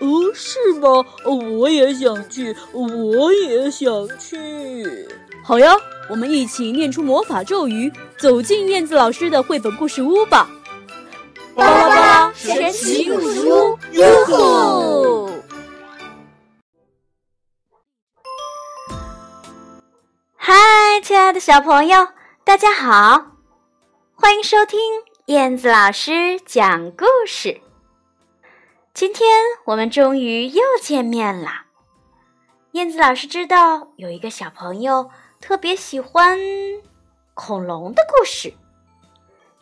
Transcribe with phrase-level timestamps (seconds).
[0.00, 1.04] 哦，是吗？
[1.24, 5.08] 我也想去，我也想去。
[5.44, 5.74] 好呀，
[6.08, 10.48] 我们一起念出魔法咒语，走进燕子老师的绘本故事屋吧。
[11.54, 15.30] 巴拉巴神奇故事屋，哟吼！
[20.36, 20.54] 嗨，
[21.02, 22.08] 亲爱的小朋友，
[22.44, 23.26] 大家好，
[24.14, 24.80] 欢迎收听
[25.26, 27.60] 燕子老师讲故事。
[28.94, 29.26] 今天
[29.64, 31.64] 我们终于又见面了。
[32.72, 36.38] 燕子老师知道有一个小朋友特别喜欢
[37.32, 38.52] 恐龙的故事，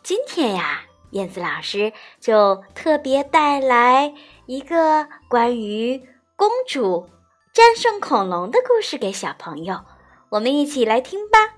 [0.03, 0.81] 今天呀。
[1.11, 4.13] 燕子老师就特别带来
[4.45, 6.01] 一个关于
[6.37, 7.09] 公主
[7.51, 9.83] 战胜恐龙的故事给小朋友，
[10.29, 11.55] 我们一起来听吧。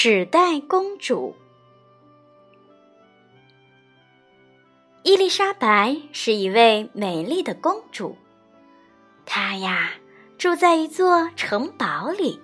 [0.00, 1.34] 纸袋公主。
[5.02, 8.16] 伊丽莎白是一位美丽的公主，
[9.26, 9.90] 她呀
[10.38, 12.40] 住在一座城堡里，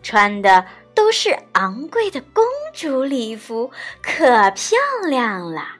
[0.00, 4.78] 穿的都是昂贵的公主礼服，可漂
[5.08, 5.78] 亮了。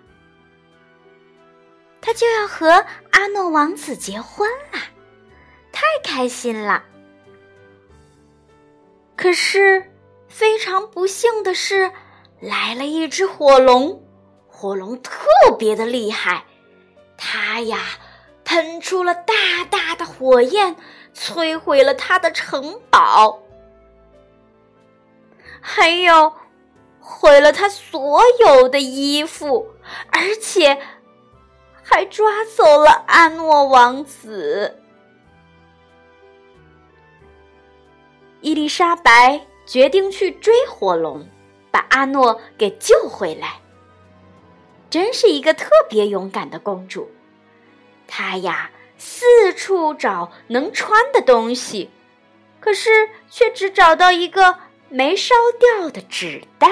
[2.00, 4.80] 她就要和阿诺王子结婚了，
[5.70, 6.82] 太开心了。
[9.14, 9.88] 可是
[10.36, 11.90] 非常不幸的是，
[12.40, 14.04] 来了一只火龙。
[14.46, 15.24] 火龙特
[15.58, 16.44] 别的厉害，
[17.16, 17.78] 它呀
[18.44, 19.32] 喷出了大
[19.70, 20.76] 大的火焰，
[21.14, 23.42] 摧毁了他的城堡，
[25.62, 26.34] 还有
[27.00, 29.66] 毁了他所有的衣服，
[30.10, 30.78] 而且
[31.82, 34.82] 还抓走了阿诺王子。
[38.42, 41.28] 伊丽莎白决定去追火龙，
[41.70, 43.60] 把阿诺给救回来。
[44.88, 47.10] 真是一个特别勇敢的公主，
[48.06, 51.90] 她呀四处找能穿的东西，
[52.60, 54.56] 可是却只找到一个
[54.88, 56.68] 没烧掉的纸袋。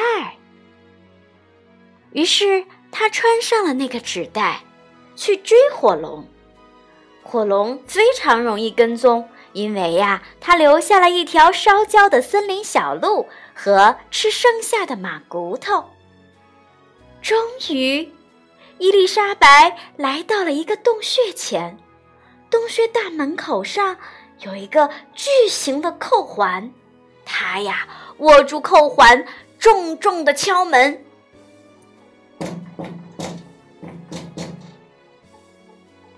[2.12, 4.62] 于是她穿上了那个纸袋，
[5.16, 6.26] 去追火龙。
[7.24, 15.84] 火龙非常容易跟踪，因为呀，他留下了一条烧焦的森林小路和吃剩下的马骨头。
[17.22, 17.38] 终
[17.70, 18.12] 于，
[18.78, 21.78] 伊丽莎白来到了一个洞穴前，
[22.50, 23.96] 洞穴大门口上
[24.40, 26.70] 有一个巨型的扣环，
[27.24, 27.88] 她呀
[28.18, 29.24] 握住扣环，
[29.58, 31.00] 重重的敲门。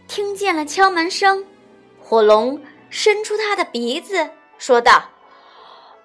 [0.09, 1.45] 听见了敲门声，
[2.01, 2.59] 火龙
[2.91, 5.11] 伸出他的鼻子，说道。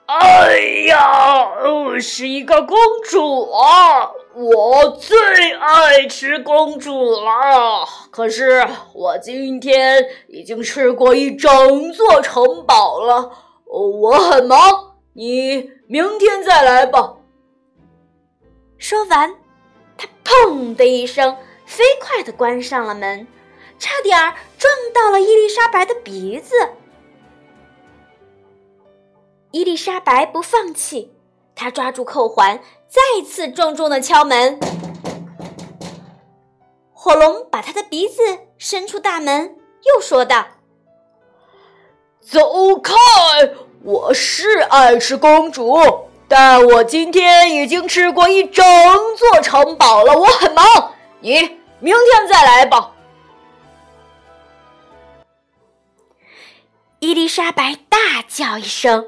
[0.07, 4.11] 哎呀，我是一个公主啊！
[4.33, 7.87] 我最爱吃公主了。
[8.09, 13.31] 可是我今天已经吃过一整座城堡了，
[13.65, 14.59] 我很忙，
[15.13, 17.15] 你明天再来吧。
[18.77, 19.33] 说完，
[19.97, 23.25] 他砰的一声，飞快的关上了门，
[23.81, 24.15] 差点
[24.59, 26.53] 撞到了伊丽莎白的鼻子。
[29.49, 31.11] 伊丽莎白不放弃，
[31.55, 34.59] 她抓住扣环，再次重重的敲门。
[36.93, 38.21] 火龙把他的鼻子
[38.59, 39.57] 伸出大门，
[39.95, 40.45] 又说道
[42.21, 42.93] ：“走开！
[43.81, 45.79] 我是爱吃公主，
[46.27, 48.63] 但我今天已经吃过一整
[49.17, 50.63] 座城堡了，我很忙，
[51.19, 51.39] 你
[51.79, 52.90] 明天再来吧。”
[57.01, 59.01] 伊丽莎白大叫一声。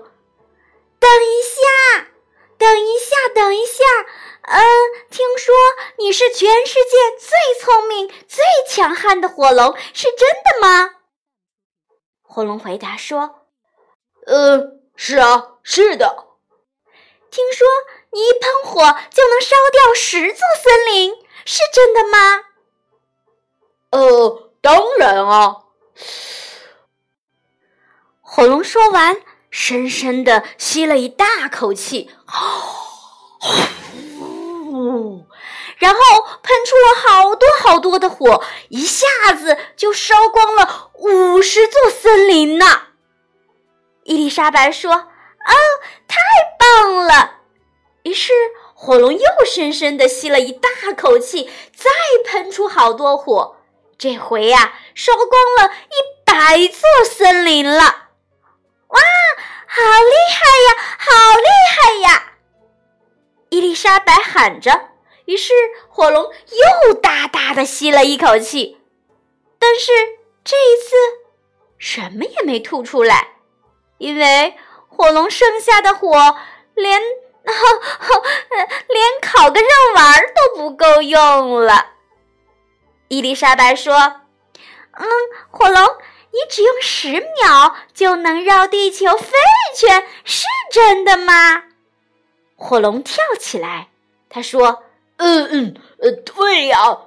[1.00, 2.08] 等一下，
[2.58, 3.84] 等一下，等一下。
[4.42, 4.64] 嗯，
[5.12, 5.54] 听说
[6.00, 10.96] 你是全世界最聪明、最强悍的火龙，是真的吗？
[12.24, 13.46] 火龙回答说
[14.26, 16.26] ：“呃，是啊，是的。
[17.30, 17.68] 听说
[18.10, 18.82] 你一喷火
[19.12, 22.44] 就能烧掉十座森林，是真的吗？”
[23.92, 25.66] 呃，当然啊。
[28.36, 29.22] 火龙说完。
[29.52, 32.10] 深深的吸了一大口气，
[34.66, 35.28] 呼，
[35.78, 36.00] 然后
[36.42, 39.06] 喷出了好多好多的火，一下
[39.38, 42.66] 子就烧光了五十座森林呢。
[44.06, 45.06] 伊丽莎白说：“哦，
[46.08, 46.18] 太
[46.58, 47.42] 棒了！”
[48.02, 48.34] 于是
[48.74, 51.92] 火龙又深深的吸了一大口气，再
[52.26, 53.58] 喷出好多火，
[54.00, 58.00] 这回呀，烧光了一百座森林了。
[59.76, 62.34] 好厉害呀，好厉害呀！
[63.50, 64.90] 伊丽莎白喊着。
[65.26, 65.54] 于是
[65.90, 66.24] 火龙
[66.86, 68.78] 又大大的吸了一口气，
[69.58, 69.92] 但是
[70.44, 70.96] 这一次
[71.80, 73.30] 什么也没吐出来。
[73.98, 74.56] 因为
[74.90, 76.38] 火龙剩下的火
[76.76, 77.02] 连
[77.42, 81.88] 连烤个肉丸都不够用了。
[83.08, 83.96] 伊丽莎白说
[85.00, 85.08] ：“嗯，
[85.50, 85.98] 火龙，
[86.34, 91.64] 你只用十秒就能绕地球飞一圈，是真的吗？”
[92.58, 93.90] 火龙跳起来，
[94.30, 94.84] 他说
[95.18, 96.98] ：“嗯嗯，呃，对呀。”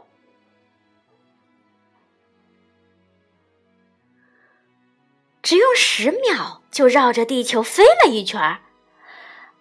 [5.42, 8.62] 只用十秒就绕着地球飞了一圈儿，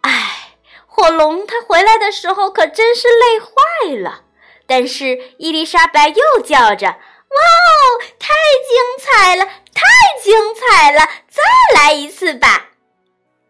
[0.01, 0.56] 哎，
[0.88, 4.23] 火龙它回来的时候可真是累坏了。
[4.65, 6.97] 但是伊丽莎白又叫着
[7.35, 8.33] ：“哇哦，太
[8.67, 9.83] 精彩了，太
[10.21, 11.01] 精彩了！
[11.27, 11.41] 再
[11.75, 12.69] 来一次吧！”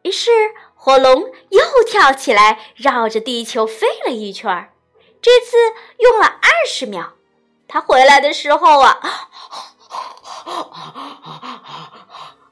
[0.04, 0.32] 于是
[0.76, 4.74] 火龙又跳起来，绕着地球飞了一圈儿。
[5.22, 5.58] 这次
[5.98, 7.14] 用了二十秒，
[7.68, 9.00] 它回来的时候啊。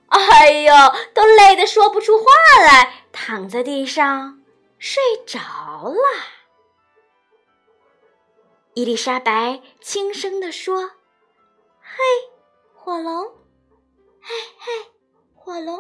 [0.10, 0.74] 哎呦，
[1.14, 2.26] 都累得说不出话
[2.64, 4.40] 来，躺在地上
[4.80, 5.94] 睡着了。
[8.74, 10.94] 伊丽莎白轻声地说
[11.96, 12.00] ：“嘿，
[12.74, 13.26] 火龙，
[14.20, 14.92] 嘿嘿，
[15.36, 15.78] 火龙，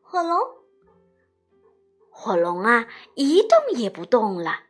[0.00, 0.40] 火龙，
[2.10, 4.60] 火龙啊，一动也不动了。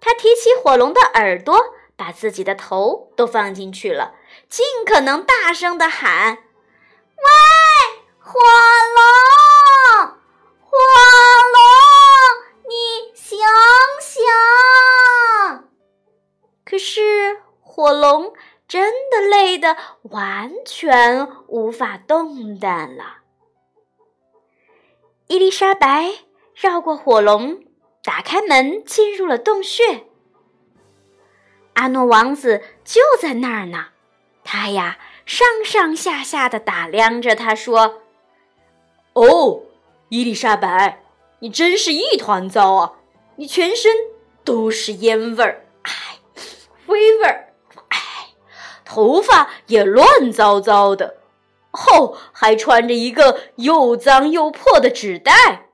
[0.00, 1.56] 他提起火龙的耳朵，
[1.96, 4.16] 把自己的头都放进去了，
[4.48, 6.38] 尽可能大声的喊
[7.14, 7.24] ：‘喂！’”
[8.18, 8.32] 火
[8.96, 10.08] 龙，
[10.60, 10.76] 火
[11.54, 11.62] 龙，
[12.68, 13.38] 你醒
[14.00, 14.24] 醒！
[16.64, 18.34] 可是火龙
[18.68, 23.18] 真的累得完全无法动弹了。
[25.28, 26.10] 伊丽莎白
[26.54, 27.62] 绕过火龙，
[28.02, 30.04] 打开门，进入了洞穴。
[31.74, 33.88] 阿诺王子就在那儿呢，
[34.42, 38.02] 他呀上上下下的打量着，他说。
[39.12, 39.62] 哦，
[40.08, 41.02] 伊丽莎白，
[41.38, 42.92] 你真是一团糟啊！
[43.36, 43.92] 你全身
[44.44, 45.92] 都是烟味儿，哎，
[46.86, 47.45] 灰味儿，
[48.86, 51.18] 头发也乱糟糟的，
[51.72, 55.70] 哦，还穿着一个又脏又破的纸袋。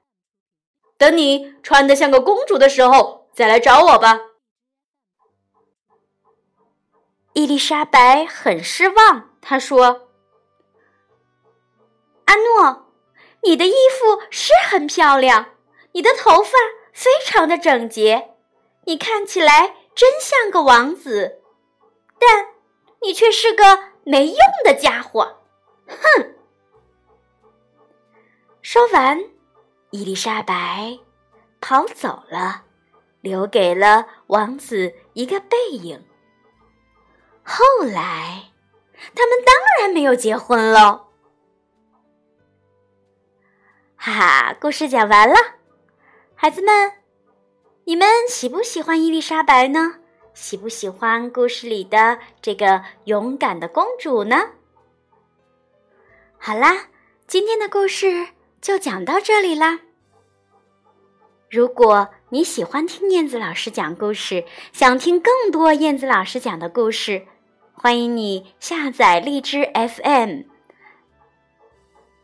[0.96, 4.18] 等你穿得像个公主的时候，再来找我吧。
[7.34, 10.08] 伊丽莎白很失望，她说
[12.26, 12.88] ：“阿诺。”
[13.44, 15.54] 你的衣服是很漂亮，
[15.94, 16.52] 你的头发
[16.92, 18.36] 非常的整洁，
[18.84, 21.40] 你看起来真像个王子，
[22.20, 22.51] 但
[23.02, 23.64] 你却是个
[24.04, 25.42] 没用的家伙。
[25.86, 26.34] 哼！
[28.62, 29.22] 说完，
[29.90, 30.98] 伊丽莎白
[31.60, 32.62] 跑走了，
[33.20, 36.06] 留给了王子一个背影。
[37.44, 38.52] 后来，
[39.14, 41.08] 他们当然没有结婚喽。
[43.96, 45.34] 哈哈，故事讲完了，
[46.34, 46.92] 孩子们，
[47.84, 49.98] 你们喜不喜欢伊丽莎白呢？
[50.34, 54.50] 喜不喜欢故事里的这个勇敢的公主呢？
[56.38, 56.88] 好啦，
[57.26, 58.28] 今天的故事
[58.60, 59.80] 就讲到这里啦。
[61.50, 67.26] 如果你喜欢听燕子老师讲故事，想听更多燕子老师讲的故事，
[67.74, 70.44] 欢迎你下载荔枝 FM。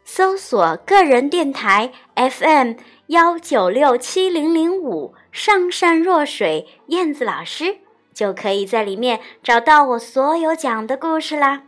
[0.02, 2.72] 搜索个人电台 FM
[3.08, 7.80] 幺九六七零零五，上善若水燕子老师
[8.18, 11.62] 就可以在里面找到我所有讲的故事啦。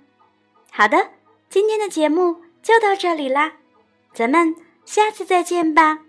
[0.72, 1.10] 好的，
[1.48, 3.52] 今天的节目就到这里啦，
[4.12, 6.00] 咱们下次再见吧。